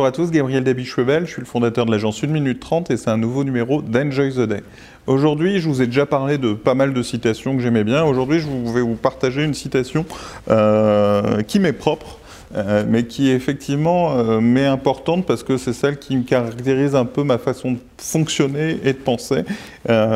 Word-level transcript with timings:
Bonjour 0.00 0.08
à 0.08 0.12
tous, 0.12 0.30
Gabriel 0.30 0.64
Dabi-Chevel, 0.64 1.26
je 1.26 1.32
suis 1.32 1.42
le 1.42 1.46
fondateur 1.46 1.84
de 1.84 1.90
l'agence 1.90 2.24
1 2.24 2.28
minute 2.28 2.58
30 2.58 2.90
et 2.90 2.96
c'est 2.96 3.10
un 3.10 3.18
nouveau 3.18 3.44
numéro 3.44 3.82
d'Enjoy 3.82 4.32
the 4.32 4.48
Day. 4.48 4.62
Aujourd'hui, 5.06 5.60
je 5.60 5.68
vous 5.68 5.82
ai 5.82 5.86
déjà 5.86 6.06
parlé 6.06 6.38
de 6.38 6.54
pas 6.54 6.72
mal 6.72 6.94
de 6.94 7.02
citations 7.02 7.54
que 7.54 7.62
j'aimais 7.62 7.84
bien. 7.84 8.02
Aujourd'hui, 8.04 8.38
je 8.40 8.48
vais 8.72 8.80
vous 8.80 8.94
partager 8.94 9.44
une 9.44 9.52
citation 9.52 10.06
euh, 10.48 11.42
qui 11.42 11.60
m'est 11.60 11.74
propre. 11.74 12.16
Euh, 12.56 12.82
mais 12.88 13.04
qui 13.04 13.30
effectivement 13.30 14.18
euh, 14.18 14.40
mais 14.40 14.66
importante 14.66 15.24
parce 15.24 15.44
que 15.44 15.56
c'est 15.56 15.72
celle 15.72 16.00
qui 16.00 16.16
me 16.16 16.24
caractérise 16.24 16.96
un 16.96 17.04
peu 17.04 17.22
ma 17.22 17.38
façon 17.38 17.70
de 17.70 17.78
fonctionner 17.96 18.80
et 18.82 18.92
de 18.92 18.98
penser. 18.98 19.44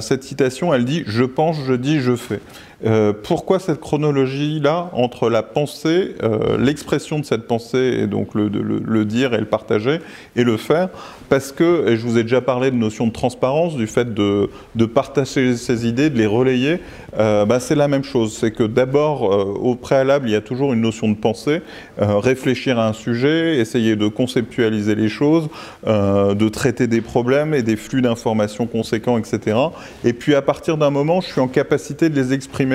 cette 0.00 0.22
citation, 0.22 0.72
elle 0.72 0.84
dit⁇ 0.84 1.00
Je 1.08 1.24
pense, 1.24 1.56
je 1.66 1.72
dis, 1.72 1.98
je 1.98 2.14
fais⁇ 2.14 2.36
euh, 2.86 3.12
pourquoi 3.12 3.58
cette 3.58 3.80
chronologie-là 3.80 4.90
entre 4.94 5.28
la 5.28 5.42
pensée, 5.42 6.14
euh, 6.22 6.56
l'expression 6.58 7.18
de 7.18 7.24
cette 7.24 7.46
pensée, 7.46 7.98
et 8.00 8.06
donc 8.06 8.34
le, 8.34 9.04
dire 9.04 9.34
et 9.34 9.38
le 9.38 9.44
partager, 9.44 9.98
et 10.36 10.44
le 10.44 10.56
faire? 10.56 10.88
Parce 11.28 11.52
que, 11.52 11.88
et 11.88 11.96
je 11.96 12.02
vous 12.02 12.18
ai 12.18 12.22
déjà 12.22 12.40
parlé 12.40 12.70
de 12.70 12.76
notion 12.76 13.06
de 13.06 13.12
transparence, 13.12 13.76
du 13.76 13.86
fait 13.86 14.14
de, 14.14 14.48
partager 14.94 15.56
ses 15.56 15.86
idées, 15.86 16.10
de 16.10 16.18
les 16.18 16.26
relayer, 16.26 16.80
euh, 17.18 17.44
bah, 17.44 17.60
c'est 17.60 17.74
la 17.74 17.88
même 17.88 18.04
chose. 18.04 18.36
C'est 18.36 18.50
que 18.50 18.64
d'abord, 18.64 19.22
au 19.22 19.74
préalable, 19.74 20.28
il 20.28 20.32
y 20.32 20.36
a 20.36 20.40
toujours 20.40 20.72
une 20.72 20.80
notion 20.80 21.08
de 21.08 21.14
pensée, 21.14 21.62
réfléchir 21.98 22.78
à 22.78 22.88
un 22.88 22.92
sujet, 22.92 23.56
essayer 23.56 23.96
de 23.96 24.08
conceptualiser 24.08 24.94
les 24.94 25.08
choses, 25.08 25.48
de 25.86 26.48
traiter 26.48 26.86
des 26.86 27.00
problèmes 27.00 27.54
et 27.54 27.62
des 27.62 27.76
flux 27.76 28.02
d'informations 28.02 28.66
conséquents, 28.66 29.18
etc. 29.18 29.56
Et 30.04 30.12
puis 30.12 30.34
à 30.34 30.42
partir 30.42 30.76
d'un 30.76 30.90
moment, 30.90 31.20
je 31.20 31.28
suis 31.28 31.40
en 31.40 31.48
capacité 31.48 32.08
de 32.08 32.20
les 32.20 32.32
exprimer 32.32 32.69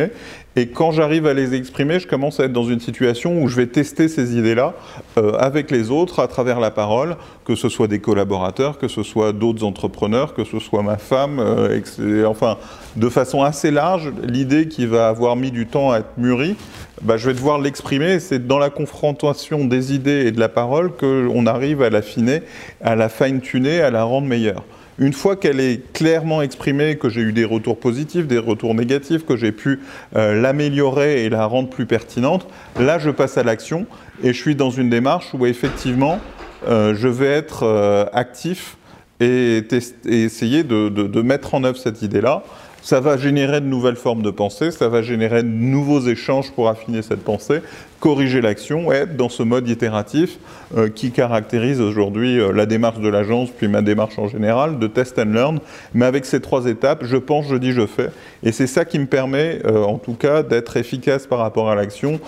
et 0.55 0.67
quand 0.67 0.91
j'arrive 0.91 1.27
à 1.27 1.33
les 1.33 1.53
exprimer, 1.53 1.99
je 1.99 2.07
commence 2.07 2.39
à 2.39 2.45
être 2.45 2.53
dans 2.53 2.63
une 2.63 2.79
situation 2.79 3.41
où 3.41 3.47
je 3.47 3.57
vais 3.57 3.67
tester 3.67 4.07
ces 4.07 4.37
idées-là 4.37 4.73
euh, 5.17 5.33
avec 5.33 5.69
les 5.69 5.91
autres 5.91 6.19
à 6.19 6.27
travers 6.27 6.61
la 6.61 6.71
parole, 6.71 7.17
que 7.43 7.55
ce 7.55 7.67
soit 7.67 7.87
des 7.87 7.99
collaborateurs, 7.99 8.77
que 8.77 8.87
ce 8.87 9.03
soit 9.03 9.33
d'autres 9.33 9.65
entrepreneurs, 9.65 10.33
que 10.33 10.45
ce 10.45 10.59
soit 10.59 10.81
ma 10.81 10.97
femme, 10.97 11.39
euh, 11.39 12.25
enfin, 12.25 12.57
de 12.95 13.09
façon 13.09 13.43
assez 13.43 13.69
large, 13.69 14.13
l'idée 14.23 14.67
qui 14.67 14.85
va 14.85 15.09
avoir 15.09 15.35
mis 15.35 15.51
du 15.51 15.67
temps 15.67 15.91
à 15.91 15.99
être 15.99 16.17
mûrie, 16.17 16.55
bah, 17.01 17.17
je 17.17 17.27
vais 17.27 17.33
devoir 17.33 17.59
l'exprimer. 17.59 18.19
C'est 18.19 18.47
dans 18.47 18.59
la 18.59 18.69
confrontation 18.69 19.65
des 19.65 19.93
idées 19.93 20.25
et 20.25 20.31
de 20.31 20.39
la 20.39 20.49
parole 20.49 20.91
qu'on 20.93 21.45
arrive 21.45 21.81
à 21.81 21.89
l'affiner, 21.89 22.43
à 22.81 22.95
la 22.95 23.09
fine-tuner, 23.09 23.81
à 23.81 23.91
la 23.91 24.03
rendre 24.03 24.27
meilleure. 24.27 24.63
Une 24.97 25.11
fois 25.11 25.35
qu'elle 25.35 25.59
est 25.59 25.91
clairement 25.91 26.41
exprimée, 26.41 26.97
que 26.97 27.09
j'ai 27.09 27.21
eu 27.21 27.33
des 27.33 27.43
retours 27.43 27.77
positifs, 27.77 28.27
des 28.27 28.37
retours 28.37 28.73
négatifs, 28.73 29.25
que 29.25 29.35
j'ai 29.35 29.51
pu 29.51 29.81
euh, 30.15 30.39
l'améliorer 30.41 31.25
et 31.25 31.29
la 31.29 31.45
rendre 31.45 31.69
plus 31.69 31.85
pertinente, 31.85 32.47
là 32.79 32.97
je 32.97 33.09
passe 33.09 33.37
à 33.37 33.43
l'action 33.43 33.87
et 34.23 34.31
je 34.31 34.41
suis 34.41 34.55
dans 34.55 34.69
une 34.69 34.89
démarche 34.89 35.33
où 35.33 35.45
effectivement 35.45 36.19
euh, 36.67 36.95
je 36.95 37.09
vais 37.09 37.27
être 37.27 37.63
euh, 37.63 38.05
actif 38.13 38.77
et, 39.19 39.63
essayer 40.05 40.63
de, 40.63 41.21
mettre 41.21 41.55
en 41.55 41.63
œuvre 41.63 41.77
cette 41.77 42.01
idée-là. 42.01 42.43
Ça 42.81 42.99
va 42.99 43.17
générer 43.17 43.61
de 43.61 43.65
nouvelles 43.65 43.95
formes 43.95 44.21
de 44.21 44.29
pensée, 44.29 44.71
ça 44.71 44.89
va 44.89 45.01
générer 45.01 45.41
de 45.41 45.47
nouveaux 45.47 46.01
échanges 46.01 46.51
pour 46.51 46.69
affiner 46.69 47.01
cette 47.01 47.23
pensée, 47.23 47.61
corriger 48.05 48.39
l'action, 48.39 48.91
être 48.91 49.17
dans 49.17 49.29
ce 49.29 49.41
mode 49.41 49.67
itératif 49.67 50.37
euh, 50.77 50.89
qui 50.89 51.09
caractérise 51.09 51.81
aujourd'hui 51.81 52.39
euh, 52.39 52.51
la 52.51 52.67
démarche 52.67 52.99
de 52.99 53.09
l'agence, 53.09 53.49
puis 53.49 53.67
ma 53.67 53.81
démarche 53.81 54.19
en 54.19 54.27
général, 54.27 54.77
de 54.77 54.85
test 54.85 55.17
and 55.17 55.31
learn. 55.33 55.59
Mais 55.95 56.05
avec 56.05 56.27
ces 56.27 56.39
trois 56.39 56.67
étapes, 56.67 57.03
je 57.03 57.17
pense, 57.17 57.47
je 57.47 57.55
dis, 57.55 57.71
je 57.71 57.87
fais. 57.87 58.11
Et 58.43 58.51
c'est 58.51 58.67
ça 58.67 58.85
qui 58.85 58.99
me 58.99 59.07
permet, 59.07 59.59
euh, 59.65 59.81
en 59.81 59.97
tout 59.97 60.13
cas, 60.13 60.43
d'être 60.43 60.77
efficace 60.77 61.25
par 61.25 61.39
rapport 61.39 61.67
à 61.67 61.73
l'action 61.73 62.19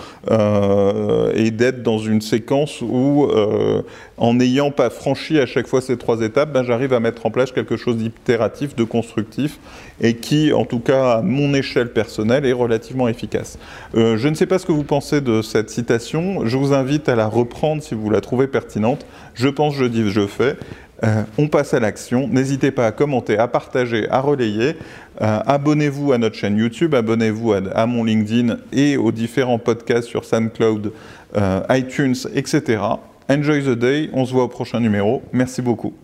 et 1.34 1.50
d'être 1.52 1.82
dans 1.82 1.98
une 1.98 2.20
séquence 2.20 2.80
où, 2.80 3.28
en 4.16 4.34
n'ayant 4.34 4.70
pas 4.70 4.90
franchi 4.90 5.38
à 5.38 5.46
chaque 5.46 5.66
fois 5.66 5.80
ces 5.80 5.96
trois 5.96 6.20
étapes, 6.20 6.52
ben, 6.52 6.64
j'arrive 6.64 6.92
à 6.92 7.00
mettre 7.00 7.24
en 7.26 7.30
place 7.30 7.52
quelque 7.52 7.76
chose 7.76 7.96
d'itératif, 7.96 8.74
de 8.74 8.84
constructif, 8.84 9.58
et 10.00 10.14
qui, 10.14 10.52
en 10.52 10.64
tout 10.64 10.80
cas, 10.80 11.18
à 11.18 11.22
mon 11.22 11.54
échelle 11.54 11.92
personnelle, 11.92 12.44
est 12.44 12.52
relativement 12.52 13.08
efficace. 13.08 13.58
je 13.94 14.28
ne 14.28 14.34
sais 14.34 14.46
pas 14.46 14.58
ce 14.58 14.66
que 14.66 14.72
vous 14.72 14.84
pensez 14.84 15.20
de 15.20 15.40
cette 15.40 15.67
citation. 15.70 16.46
Je 16.46 16.56
vous 16.56 16.72
invite 16.72 17.08
à 17.08 17.16
la 17.16 17.26
reprendre 17.26 17.82
si 17.82 17.94
vous 17.94 18.10
la 18.10 18.20
trouvez 18.20 18.46
pertinente. 18.46 19.06
Je 19.34 19.48
pense, 19.48 19.74
je 19.74 19.84
dis, 19.84 20.10
je 20.10 20.26
fais. 20.26 20.56
Euh, 21.04 21.22
on 21.36 21.48
passe 21.48 21.74
à 21.74 21.80
l'action. 21.80 22.28
N'hésitez 22.28 22.70
pas 22.70 22.86
à 22.86 22.92
commenter, 22.92 23.38
à 23.38 23.46
partager, 23.48 24.08
à 24.10 24.20
relayer. 24.20 24.76
Euh, 25.20 25.40
abonnez-vous 25.46 26.12
à 26.12 26.18
notre 26.18 26.36
chaîne 26.36 26.56
YouTube, 26.56 26.94
abonnez-vous 26.94 27.52
à, 27.52 27.86
mon 27.86 28.04
LinkedIn 28.04 28.56
et 28.72 28.96
aux 28.96 29.12
différents 29.12 29.58
podcasts 29.58 30.08
sur 30.08 30.24
SoundCloud, 30.24 30.92
euh, 31.36 31.60
iTunes, 31.70 32.16
etc. 32.34 32.80
Enjoy 33.28 33.62
the 33.62 33.78
day. 33.78 34.10
On 34.12 34.24
se 34.24 34.32
voit 34.32 34.44
au 34.44 34.48
prochain 34.48 34.80
numéro. 34.80 35.22
Merci 35.32 35.62
beaucoup. 35.62 35.94